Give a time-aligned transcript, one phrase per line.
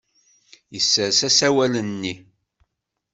[0.73, 2.13] Yessers asawal-nni.